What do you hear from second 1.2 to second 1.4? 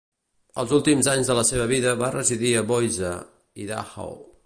de